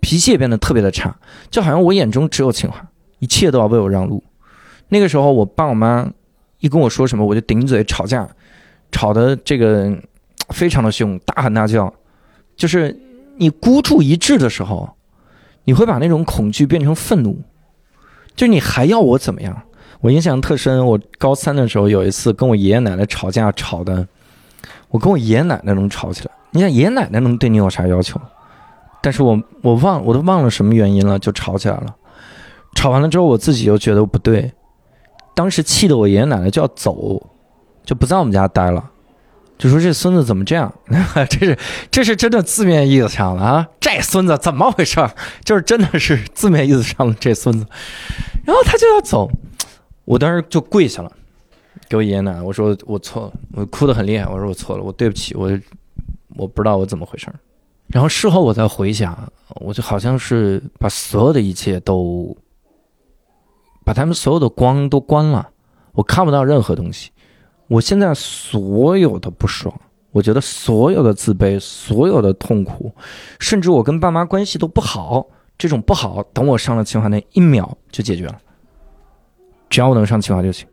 [0.00, 1.14] 脾气也变得特别的差，
[1.50, 4.24] 就好像我眼中只有清华，一切都要为我让路。
[4.88, 6.10] 那个时候，我爸我妈
[6.60, 8.26] 一跟我说什么，我就顶嘴吵架，
[8.90, 9.94] 吵得这个
[10.48, 11.92] 非常的凶，大喊大叫。
[12.56, 12.98] 就是
[13.36, 14.88] 你孤注一掷的时候。
[15.64, 17.42] 你会把那种恐惧变成愤怒，
[18.34, 19.64] 就是你还要我怎么样？
[20.00, 24.08] 我印象特深，我高三的时候有一次跟我爷爷奶奶吵架，吵的
[24.88, 26.30] 我跟我爷爷奶奶能吵起来。
[26.50, 28.20] 你想爷爷奶奶能对你有啥要求？
[29.00, 31.94] 但是我我忘我都忘了什么原因了，就吵起来了。
[32.74, 34.52] 吵完了之后，我自己又觉得不对，
[35.34, 37.22] 当时气得我爷爷奶奶就要走，
[37.84, 38.90] 就不在我们家待了。
[39.56, 40.72] 就说这孙子怎么这样？
[41.28, 41.58] 这是
[41.90, 43.66] 这是真的字面意思上的啊！
[43.80, 45.04] 这孙子怎么回事？
[45.44, 47.66] 就是真的是字面意思上的这孙子。
[48.44, 49.28] 然后他就要走，
[50.04, 51.10] 我当时就跪下了，
[51.88, 55.50] 给我爷爷奶奶我说我错了，我哭得很厉害，我说我错了，我对不起，我
[56.36, 57.26] 我不知道我怎么回事。
[57.86, 59.16] 然后事后我再回想，
[59.56, 62.36] 我就好像是把所有的一切都
[63.84, 65.48] 把他们所有的光都关了，
[65.92, 67.10] 我看不到任何东西。
[67.66, 69.74] 我现在所有的不爽，
[70.10, 72.92] 我觉得所有的自卑，所有的痛苦，
[73.40, 78.38] 甚至我跟爸妈关系都不好，这种不好，等我上了清华那一秒就解决了。
[79.70, 80.68] 只要我能上清华就行。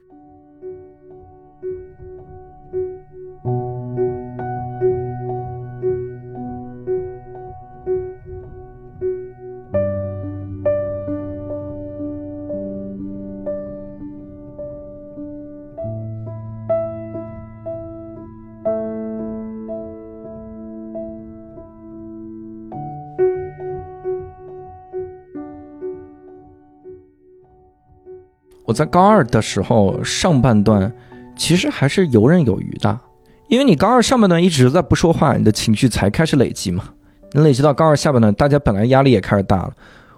[28.65, 30.91] 我在高二的时候上半段，
[31.36, 32.99] 其实还是游刃有余的，
[33.47, 36.84] 因为你高二上半段一直在不说话，你的情绪才开始累积嘛。
[37.32, 39.73] 你累积到高二下半段，大家本来压力也开始大了。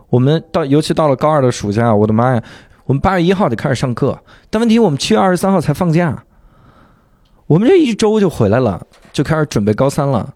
[0.09, 2.41] 我们到尤其到了高二的暑假，我的妈呀，
[2.85, 4.17] 我们八月一号就开始上课，
[4.49, 6.23] 但问题我们七月二十三号才放假，
[7.47, 10.33] 我们这一周就回来了，就开始准备高三了，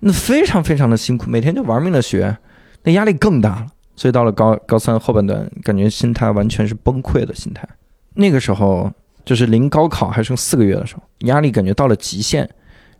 [0.00, 2.36] 那非常非常的辛苦，每天就玩命的学，
[2.82, 3.66] 那压力更大了。
[3.98, 7.68] 所以到了高高三后半段，感觉心态完全是崩溃的心态。
[8.14, 8.88] 那个时候
[9.24, 12.48] 就是临高考还剩四个月的时候，压力感觉到了极限。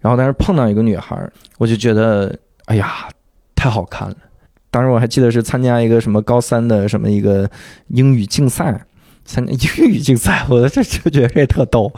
[0.01, 1.17] 然后但是碰到一个女孩，
[1.59, 3.09] 我就觉得哎呀，
[3.55, 4.17] 太好看了。
[4.73, 7.49] 当时我还记得是参加一个什么高三的什么一个
[7.89, 8.85] 英语竞赛，
[9.25, 11.93] 参加 英语竞赛，我这就觉得这特逗。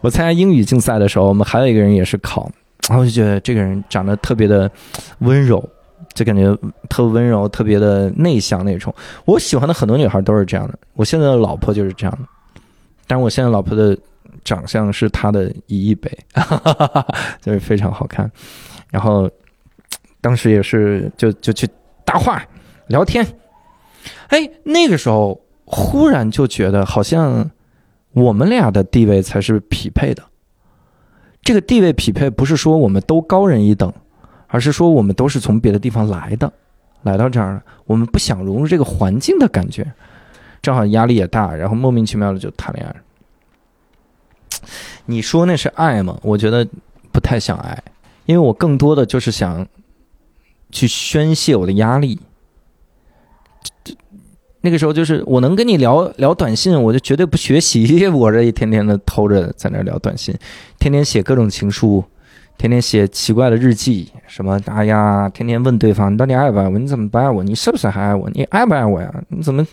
[0.00, 2.48] 我参加英语竞赛的时候，我们还有一个人也是考，
[2.88, 4.70] 然后就觉得这个人长得特别的
[5.18, 5.68] 温柔。
[6.14, 6.56] 就感觉
[6.88, 8.94] 特温柔，特别的内向那种。
[9.24, 10.78] 我喜欢的很多女孩都是这样的。
[10.94, 12.28] 我现在的老婆就是这样的，
[13.06, 13.96] 但是我现在老婆的
[14.44, 16.10] 长相是她的一亿倍，
[17.40, 18.30] 就是非常好看。
[18.90, 19.30] 然后
[20.20, 21.68] 当时也是就就去
[22.04, 22.42] 搭话
[22.86, 23.26] 聊天，
[24.28, 27.50] 哎，那个时候忽然就觉得好像
[28.12, 30.22] 我们俩的地位才是匹配的。
[31.42, 33.92] 这个地位匹配不是说我们都高人一等。
[34.48, 36.52] 而是说，我们都是从别的地方来的，
[37.02, 37.62] 来到这儿了。
[37.84, 39.92] 我们不想融入这个环境的感觉，
[40.62, 42.94] 正好压力也大，然后莫名其妙的就谈恋爱。
[45.06, 46.18] 你说那是爱吗？
[46.22, 46.66] 我觉得
[47.12, 47.82] 不太像爱，
[48.24, 49.66] 因为我更多的就是想
[50.70, 52.18] 去宣泄我的压力。
[54.62, 60.36] 那个时候就是我能跟你聊聊短信，我就绝对不学习， 我这一天天的偷着在那聊短信，
[60.80, 62.02] 天天写各种情书。
[62.58, 64.58] 天天写奇怪的日记，什么？
[64.66, 66.78] 哎呀，天天问对方你到底爱不爱我？
[66.78, 67.42] 你怎么不爱我？
[67.42, 68.30] 你是不是还爱我？
[68.30, 69.12] 你爱不爱我呀？
[69.28, 69.64] 你怎么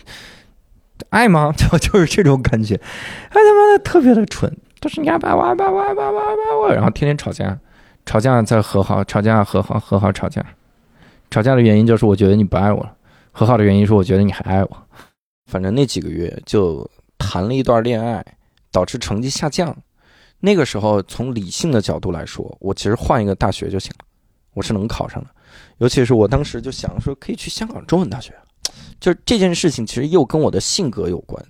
[1.10, 1.52] 爱吗？
[1.56, 5.40] 就 就是这种感觉，哎他妈的特别的蠢，就是你爱不爱我？
[5.42, 5.80] 爱不爱我？
[5.80, 6.18] 爱不爱我？
[6.20, 6.74] 爱不爱我？
[6.74, 7.58] 然后天天吵架，
[8.04, 10.44] 吵架再和好，吵架和好，和好吵架，
[11.30, 12.92] 吵架的原因就是我觉得你不爱我了，
[13.32, 14.70] 和好的原因是我觉得你还爱我。
[15.50, 18.24] 反正那几个月就谈了一段恋爱，
[18.70, 19.74] 导致成绩下降。
[20.44, 24.04] 那个时候，从理性的角度来说，我其实换一个大学就行了，
[24.52, 25.30] 我是能考上的。
[25.78, 28.34] 尤其是我当时就想说，可以去香港中文大学。
[29.00, 31.42] 就是这件事情，其实又跟我的性格有关。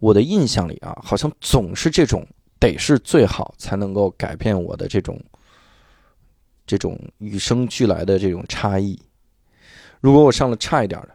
[0.00, 2.26] 我的印象里啊，好像总是这种
[2.58, 5.16] 得是最好才能够改变我的这种
[6.66, 9.00] 这种与生俱来的这种差异。
[10.00, 11.10] 如果我上了差一点的，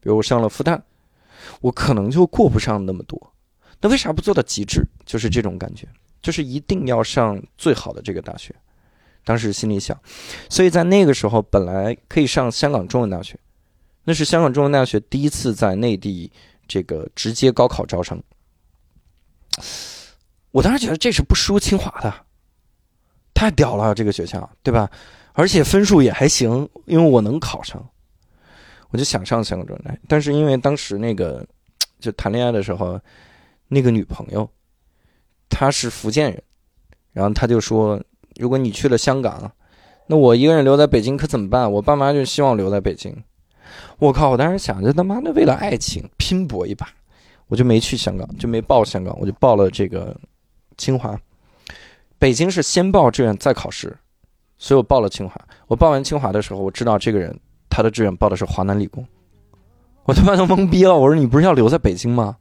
[0.00, 0.78] 比如我上了复旦，
[1.62, 3.32] 我可能就过不上那么多。
[3.80, 4.86] 那为啥不做到极致？
[5.06, 5.88] 就是这种感觉，
[6.22, 8.54] 就是一定要上最好的这个大学。
[9.24, 10.00] 当时心里想，
[10.48, 13.38] 所以在那个时候本来可以上香港中文大学，
[14.04, 16.32] 那是香港中文大学第一次在内地
[16.66, 18.22] 这个直接高考招生。
[20.50, 22.14] 我当时觉得这是不输清华的，
[23.34, 24.90] 太屌了这个学校，对吧？
[25.34, 27.86] 而且分数也还行，因为我能考上，
[28.88, 30.00] 我就想上香港中文大学。
[30.08, 31.46] 但是因为当时那个
[32.00, 32.98] 就谈恋爱的时候，
[33.68, 34.50] 那个女朋友
[35.48, 36.42] 他是福建人，
[37.12, 38.00] 然后他就说，
[38.36, 39.50] 如果你去了香港，
[40.06, 41.70] 那我一个人留在北京可怎么办？
[41.70, 43.14] 我爸妈就希望留在北京。
[43.98, 44.30] 我靠！
[44.30, 46.88] 我当时想着他妈的为了爱情拼搏一把，
[47.48, 50.16] 我就没去香港，就没报香港，我就报了这个
[50.76, 51.18] 清华。
[52.18, 53.94] 北京是先报志愿再考试，
[54.56, 55.38] 所以我报了清华。
[55.66, 59.06] 我报完清华的时候，我知道这个人他的志愿报的是华南理工，
[60.04, 60.96] 我他妈都懵逼了。
[60.96, 62.36] 我说你不是要留在北京吗？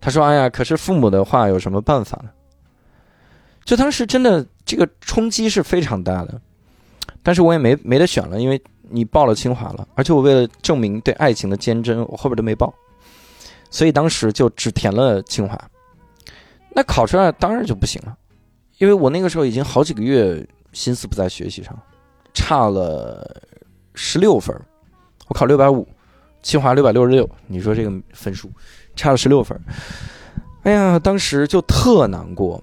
[0.00, 2.30] 他说：“哎呀，可是父母的话有什么办法呢？”
[3.64, 6.40] 就当时真的这个冲击是非常大的，
[7.22, 12.72] 但是我也没没得选了，因为你报了清华了，而且我为了证明对爱情的坚贞，我后边都没报，
[13.70, 15.58] 所以当时就只填了清华。
[16.76, 18.14] 那考出来当然就不行了，
[18.78, 21.74] 因为我那个时候已经好几个月心思不在学习上，
[22.34, 23.42] 差了
[23.94, 24.54] 十六分，
[25.28, 25.88] 我考六百五，
[26.42, 28.50] 清华六百六十六，你说这个分数
[28.96, 29.58] 差了十六分，
[30.62, 32.62] 哎呀，当时就特难过。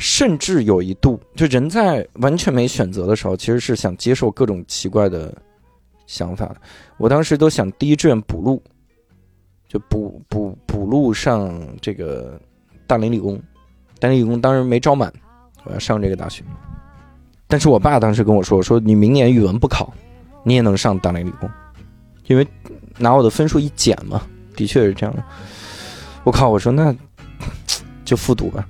[0.00, 5.36] 甚至有一度，就人在完全没选择的时候，其实是想接受各种奇怪的
[6.06, 6.56] 想法的。
[6.98, 8.62] 我当时都想第一志愿补录，
[9.66, 12.40] 就补补补录上这个
[12.86, 13.42] 大连理工。
[13.98, 15.12] 大连理工当时没招满，
[15.64, 16.44] 我要上这个大学。
[17.48, 19.92] 但是我爸当时跟我说：“说你明年语文不考，
[20.44, 21.50] 你也能上大连理工，
[22.28, 22.46] 因为
[22.98, 24.22] 拿我的分数一减嘛，
[24.58, 25.22] 的确是这样的。”
[26.24, 26.48] 我靠！
[26.50, 26.94] 我说那
[28.04, 28.66] 就复读吧。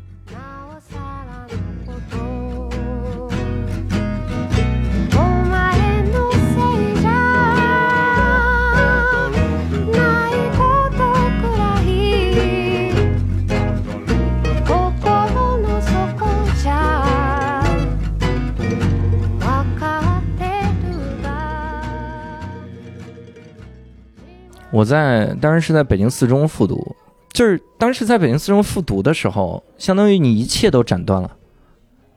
[24.79, 26.95] 我在当时是在北京四中复读，
[27.33, 31.29] 就是当时在北京四中复读的时候，相当于你一切都斩断了，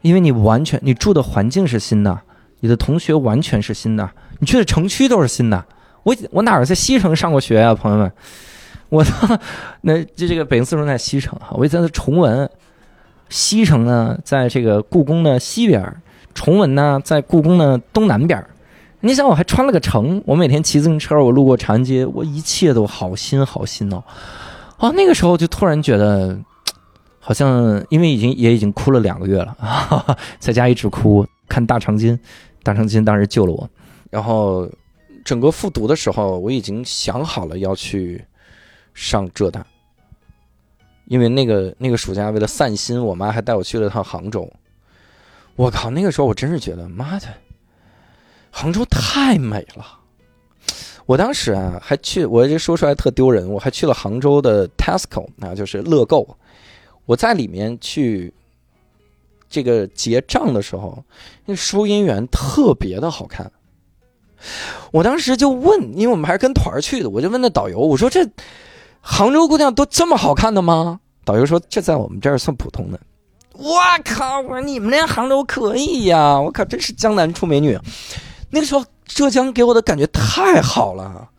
[0.04, 2.22] 因为你完全你住的环境是新的，
[2.60, 5.66] 你的同学完全是新的，你去的城区都是新的。
[6.04, 8.12] 我我哪儿在西城上过学啊，朋友们？
[8.90, 9.36] 我操
[9.82, 12.48] 那就这个北京四中在西城哈，我在崇文，
[13.30, 15.84] 西城呢在这个故宫的西边，
[16.36, 18.46] 崇文呢在故宫的东南边。
[19.04, 24.04] 你想我还穿了个城，我每天骑自行车，我路过长安街，我一切都好新好新哦，
[24.78, 26.40] 哦，那个时候就突然觉得，
[27.20, 29.58] 好像因为已经也已经哭了两个月了，
[30.38, 32.18] 在家一直哭，看大长今，
[32.62, 33.68] 大长今当时救了我，
[34.12, 34.70] 然后
[35.26, 38.24] 整个复读的时候，我已经想好了要去
[38.94, 39.66] 上浙大，
[41.06, 44.48] 因为那个那个暑假为了散心，我妈还带我去了趟杭州，
[45.56, 47.26] 我靠，那个时候我真是觉得妈的。
[48.52, 49.86] 杭州太美了，
[51.06, 56.38] 我当时啊还去，我这说出来特丢人，我还去了杭州的 Tesco 啊，就是乐购，
[57.06, 58.32] 我在里面去
[59.50, 61.04] 这个结账的时候，
[61.46, 63.52] 那收银员特别的好看。
[64.92, 68.28] 我当时就问，因为我们还是跟团去的，我就问那导游，我说这
[69.00, 71.00] 杭州姑娘都这么好看的吗？
[71.24, 73.00] 导游说这在我们这儿算普通的。
[73.54, 74.40] 我靠！
[74.42, 77.78] 我说你们那杭州可以呀，我靠，真是江南出美女。
[78.52, 81.30] 那个时候，浙江给我的感觉太好了，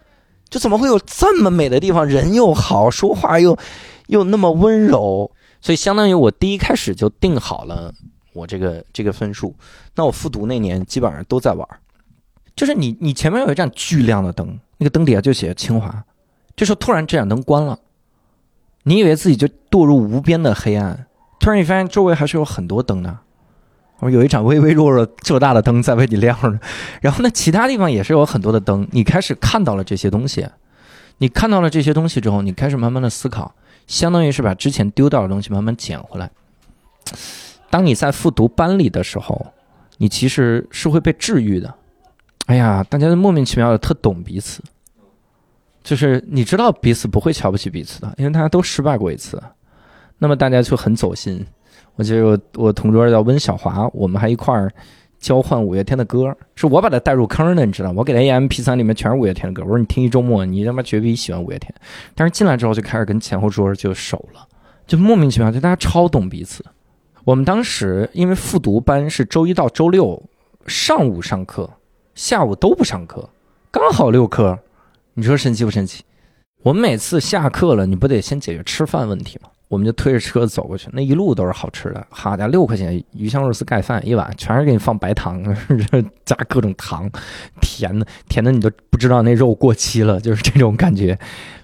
[0.48, 2.06] 就怎么会有这么美的地方？
[2.06, 3.56] 人又好，说话又
[4.06, 7.92] 又那么温柔，所以相当于我第一开始就定好了
[8.32, 9.54] 我这个这个分数。
[9.94, 11.68] 那我复读那年基本上都在玩，
[12.56, 16.04] 就是你你前面有一盏巨亮的灯，那个灯底下就写着清华，
[16.56, 17.78] 这时候突然这盏灯关了，
[18.84, 21.06] 你以为自己就堕入无边的黑暗，
[21.38, 23.18] 突然你发现周围还是有很多灯的。
[24.02, 26.58] 我有一盏微微弱弱浙大的灯在为你亮着，
[27.00, 28.84] 然后呢，其他地方也是有很多的灯。
[28.90, 30.44] 你开始看到了这些东西，
[31.18, 33.54] 你看到了这些东西之后，你开始慢慢的思考，
[33.86, 36.28] 相当于是把之前丢掉的东西慢慢捡回来。
[37.70, 39.52] 当你在复读班里的时候，
[39.98, 41.72] 你其实是会被治愈的。
[42.46, 44.64] 哎呀，大家莫名其妙的特懂彼此，
[45.84, 49.40] 就是你知道彼此不会瞧不起彼此的，因为大家都失败过一次，
[50.18, 51.46] 那么大家就很走心。
[51.96, 54.72] 我记得我我同桌叫温小华，我们还一块儿
[55.18, 57.92] 交换五月天的歌，是我把他带入坑的，你知道？
[57.92, 59.62] 我给他 A M P 三，里面全是五月天的歌。
[59.62, 61.72] 我说你听一周末，你他妈绝逼喜欢五月天。
[62.14, 64.46] 但是进来之后就开始跟前后桌就熟了，
[64.86, 66.64] 就莫名其妙，就大家超懂彼此。
[67.24, 70.20] 我们当时因为复读班是周一到周六
[70.66, 71.70] 上午上课，
[72.14, 73.28] 下午都不上课，
[73.70, 74.58] 刚好六科。
[75.14, 76.02] 你说神奇不神奇？
[76.62, 79.50] 我们每次下课了，你不得先解决吃饭问题吗？
[79.72, 82.06] 我们就推着车走过去，那一路都是好吃的。
[82.10, 85.42] 好家伙，六块钱鱼香肉丝盖饭一碗，全是给你放白糖，
[86.26, 87.08] 加各种糖，
[87.58, 91.18] 甜的甜的你都不知道那肉过期了，就是这种感觉，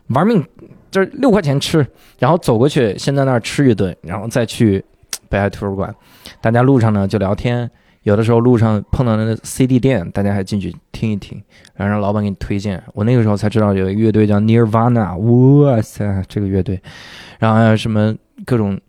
[0.07, 0.43] 玩命
[0.91, 1.87] 就是六块钱吃，
[2.19, 4.83] 然后走过去先在那儿吃一顿，然后再去
[5.29, 5.95] 北海图书馆，
[6.41, 7.71] 大家路上呢就聊天。
[8.09, 11.39] 有的时候路上碰到那个 CD 店，大家还进去听一听，
[11.75, 12.83] 然后让老板给你推荐。
[12.95, 16.81] 我那个时候才知道有一个乐队叫 Nirvana，哇塞，这个乐队，
[17.39, 18.15] 然后还有什么
[18.47, 18.81] 各种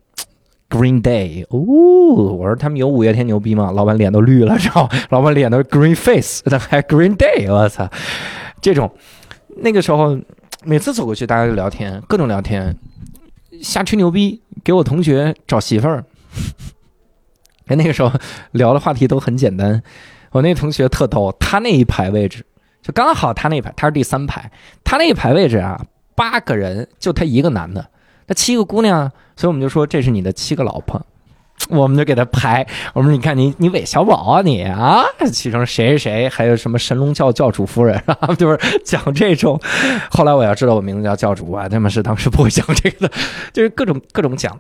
[0.70, 3.74] Green Day，哦，我说他们有五月天牛逼吗？
[3.76, 7.90] 老板脸都绿了，然后 老板脸都 Green Face，还 Green Day，我操，
[8.62, 8.90] 这种
[9.58, 10.18] 那个时候
[10.64, 12.74] 每次走过去，大家就聊天，各种聊天，
[13.62, 16.06] 瞎吹牛逼，给我同学找媳妇儿。
[17.70, 18.12] 哎，那个时候
[18.52, 19.82] 聊的话题都很简单。
[20.32, 22.46] 我那同学特逗，他那一排位置
[22.82, 24.52] 就刚好他那一排，他是第三排，
[24.84, 25.80] 他那一排位置啊，
[26.16, 27.88] 八个人就他一个男的，
[28.28, 31.02] 那七个姑娘，所以我们就说这是你的七个老婆，
[31.70, 32.66] 我们就给他排。
[32.94, 39.60] 我们说你看你你韦小宝啊你啊，其中谁谁谁，还有什么神龙教教主夫人啊， 就是讲这种。
[40.12, 43.14] 后来我要知道我名字叫教主啊，他们是当时不会讲这个的，
[43.52, 44.58] 就是各种各种讲。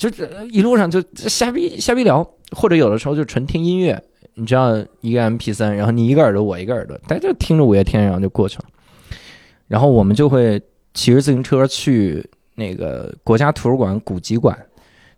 [0.00, 4.02] 就这一路上就瞎逼瞎逼聊，或者有的时候就纯听音乐。
[4.32, 8.64] 你知道一个 M P 三，然后你一个耳朵，我一个耳朵，大家就听着五月天，然后就过去了。
[9.68, 10.58] 然后我们就会
[10.94, 14.58] 骑着自行车去那个国家图书馆古籍馆，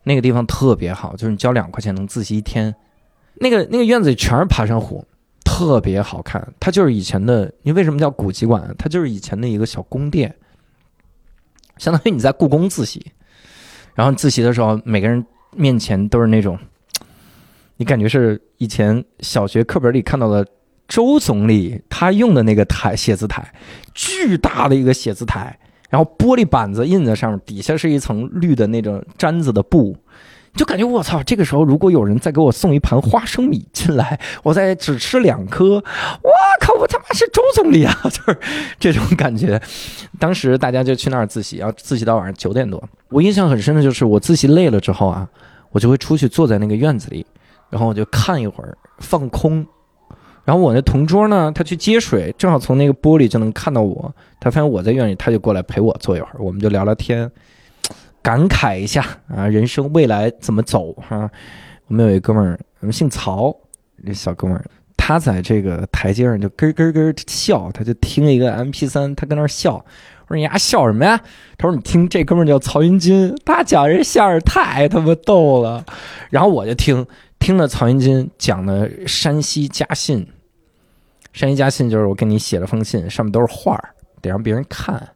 [0.02, 2.74] 那个地方特别好，就是你交两块钱能自习一天。
[3.34, 5.06] 那个那个院子里全是爬山虎，
[5.44, 6.52] 特别好看。
[6.58, 8.74] 它就是以前的，你为什么叫古籍馆？
[8.76, 10.34] 它就是以前的一个小宫殿，
[11.78, 13.00] 相当于你在故宫自习。
[13.94, 15.24] 然后自习的时候，每个人
[15.56, 16.58] 面前都是那种，
[17.76, 20.46] 你感觉是以前小学课本里看到的
[20.88, 23.52] 周总理他用的那个台写字台，
[23.94, 25.58] 巨大的一个写字台，
[25.90, 29.96] 然后玻璃板子印在上面，底下是一层绿的那种毡子的布，
[30.54, 36.30] 就感觉我操，这个时候如果有人再给我送一盘花生米进来，我再只吃两颗，我
[36.60, 38.38] 靠，我他妈是周总理啊，就是
[38.78, 39.60] 这种感觉。
[40.18, 42.82] 当时大家就去那儿自习，要自习到晚上九点多。
[43.08, 45.26] 我印象很深的就是，我自习累了之后啊，
[45.70, 47.24] 我就会出去坐在那个院子里，
[47.70, 49.66] 然后我就看一会儿，放空。
[50.44, 54.12] 然后我那同桌呢，他去接水，正好从那个玻璃就能看到我。
[54.40, 57.30] 他发现我在院里，他就过来陪我坐一会儿，我们就聊聊天，
[58.22, 61.30] 感慨一下啊，人生未来怎么走哈。
[61.88, 63.54] 我们有一哥们儿，我们姓曹，
[63.96, 64.64] 那小哥们儿，
[64.96, 69.74] 他在这个台阶上就咯咯咯笑，他就听一个 M P 三，他跟那儿笑。
[69.74, 71.20] 我说你丫笑什么呀？
[71.58, 75.84] 他说你听这哥们叫曹云金，他讲这相声太他妈逗了。
[76.30, 77.04] 然后我就听
[77.38, 80.26] 听了曹云金讲的山西家信。
[81.32, 83.76] 山西家信就是我给你写了封信，上面都是画
[84.22, 85.06] 得让别人看。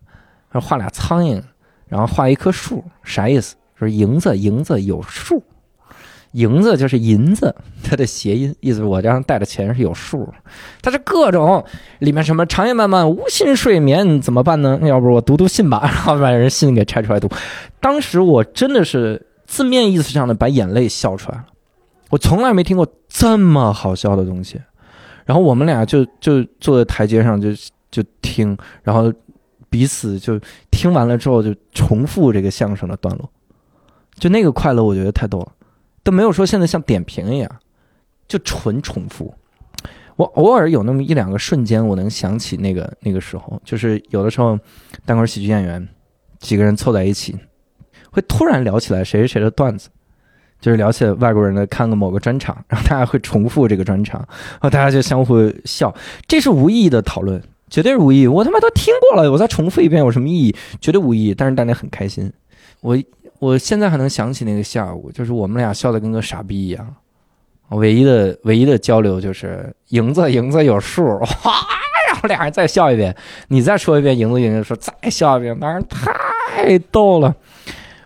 [0.61, 1.42] 画俩苍蝇，
[1.89, 3.57] 然后画一棵树，啥意思？
[3.78, 5.43] 说银子银子有数。
[6.32, 10.28] 银子就是银子，它的谐音意思，我这样带的钱是有数。
[10.82, 11.64] 它是各种
[12.01, 14.78] 里面什么长夜漫漫无心睡眠怎么办呢？
[14.82, 17.30] 要不我读读信吧， 然后把人信给拆出来读。
[17.80, 21.47] 当时我真的是字面意思上的把眼泪笑出来了。
[22.11, 24.61] 我从来没听过这么好笑的东西。
[25.24, 27.49] 然后我们俩就就坐在台阶上就
[27.91, 29.11] 就听，然后
[29.71, 30.41] 彼此就
[30.71, 33.31] 听完了之后就重复这个相声的段落，
[34.14, 35.53] 就那个快乐，我觉得太多了。
[36.03, 37.51] 都没有说现在像点评一样，
[38.29, 39.35] 就纯重复。
[40.14, 44.59] 我偶尔有那么一两个瞬间，我能想起那个那个时候，就是有的时候，
[45.05, 45.87] 单口喜剧演员
[46.39, 47.37] 几个人凑在一起，
[48.11, 49.91] 会突然聊起来谁谁谁的段子，
[50.59, 54.21] 就是聊起来外国人的看个某个专场，然后大家会重复这个专场，
[54.53, 55.95] 然后大家就相互笑。
[56.27, 58.27] 这是无意义的讨论，绝对是无意义。
[58.27, 60.57] 我他妈都听过了，我再重复一遍有什么意义？
[60.81, 61.35] 绝对无意义。
[61.35, 62.33] 但是大家很开心。
[62.81, 62.97] 我。
[63.39, 66.97] 我现在还能想起那个下午，就是我们俩笑得跟个傻逼一样，
[67.69, 71.05] 唯一的唯一的交流就是赢子赢子有数，
[71.45, 71.53] 哇，
[72.09, 73.14] 然后俩人再笑一遍，
[73.49, 77.37] 你再说一遍赢子赢子说再笑一遍，当然太逗了。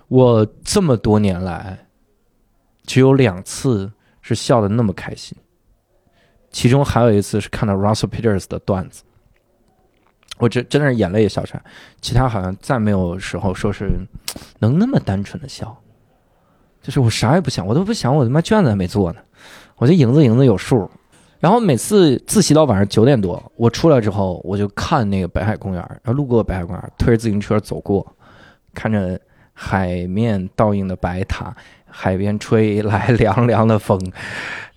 [0.08, 1.78] 我这么多年来，
[2.84, 5.38] 只有两次是笑得那么开心，
[6.50, 9.04] 其中还有一次是看到 Russell Peters 的段子。
[10.40, 11.62] 我真真的是眼泪也笑出来，
[12.00, 13.90] 其他好像再没有时候说是
[14.58, 15.76] 能那么单纯的笑，
[16.82, 19.20] 就是我啥也不想，我都不想我他妈卷子还没做呢，
[19.76, 20.90] 我就影子影子有数，
[21.38, 28.16] 然后每次自习到晚上九点多，我出来之后，我就看那个北海公园，然后路过北海公园，推着自行车走过，
[28.72, 29.20] 看着
[29.52, 31.54] 海面倒映的白塔，
[31.86, 34.00] 海边吹来 凉凉的风，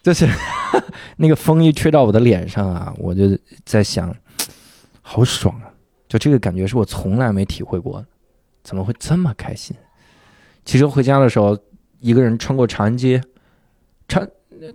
[0.01, 0.27] 就是
[1.15, 4.13] 那个风一吹到我的脸上啊，我就在想，
[5.03, 5.69] 好爽啊！
[6.07, 8.03] 就这个感觉是我从来没体会过，
[8.63, 9.75] 怎么会这么开心？
[10.65, 11.55] 骑车回家的时候，
[11.99, 13.21] 一个人穿过长安街，
[14.07, 14.27] 长。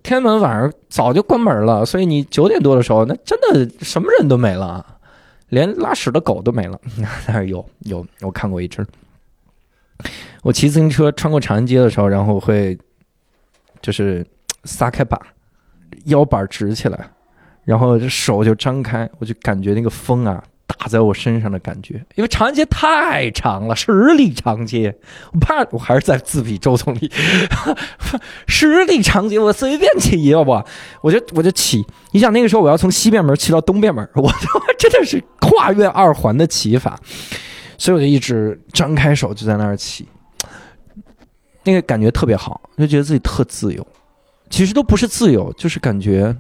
[0.03, 4.85] 天安门晚上早就关门了，所以你九点多的时候，那真的什么人都没了，
[5.49, 6.79] 连拉屎的狗都没了。
[7.27, 8.87] 但是有有，我看过一只。
[10.43, 12.77] 我骑自行车穿过长安街的时候，然后会
[13.81, 14.27] 就是
[14.65, 15.19] 撒开把，
[16.05, 17.11] 腰板直起来，
[17.69, 20.43] 然后这手就张开，我就感觉那个风啊。
[20.67, 24.95] 打在我身上的感觉，因为长安街太长了，十里长街，
[25.33, 27.11] 我怕我还是在自比周总理，
[28.47, 30.63] 十里长街我随便骑要不，
[31.01, 31.83] 我就我就骑。
[32.13, 37.01] 你想那个时候我要从西便门骑到东便门， 我他妈真的是跨越二环的骑法，
[37.79, 40.07] 所以我就一直张开手就在那儿骑，
[41.65, 43.85] 那个感觉特别好，就觉得自己特自由，
[44.51, 46.37] 其实都不是自由，就是感觉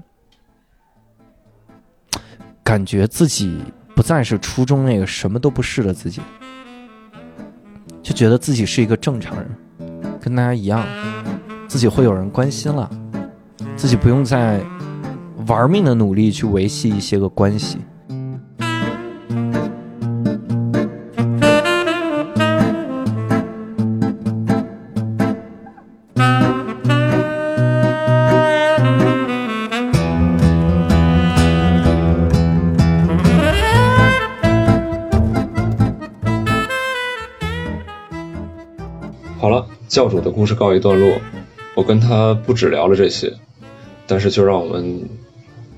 [2.68, 3.58] 感觉自己。
[3.94, 6.20] 不再是初中那个什么都不是的自己，
[8.00, 9.48] 就觉得自己是一个正常人，
[10.20, 10.86] 跟大家一样，
[11.66, 12.88] 自己会有人关心了，
[13.74, 14.60] 自己不用再
[15.48, 17.78] 玩命的努力去维系一些个关系。
[39.38, 41.20] 好了教主的故事告一段落，
[41.76, 43.34] 我跟他不止聊了这些，
[44.08, 45.08] 但是就让我们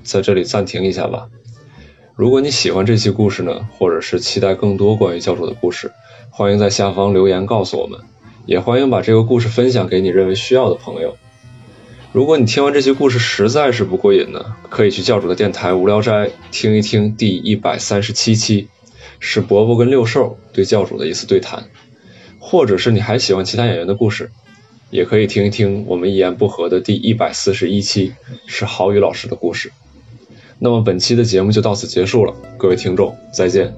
[0.03, 1.29] 在这里暂停一下吧。
[2.15, 5.91] 如果你喜欢这期故事呢，或者是期待更多关于教主的故事，
[6.31, 7.99] 欢迎在下方留言告诉我们，
[8.47, 11.15] 也欢迎把这个故事分享给你认为需要的朋友。
[12.11, 18.69] 如果你听完这些故事实在是不过瘾呢，可以去教主的电台无聊斋听一听第一百三十七期，
[19.19, 21.65] 是伯伯跟六兽对教主的一次对谈。
[22.51, 24.29] 或者是你还喜欢其他演员的故事，
[24.89, 28.11] 也可以听一听我们一言不合的第一百四十一期，
[28.45, 29.71] 是郝宇老师的故事。
[30.59, 33.73] 那么本期的节目就到此结束了，各位听众再见。